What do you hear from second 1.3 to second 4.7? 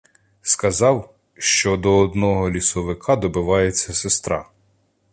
що до одного лісовика добивається сестра.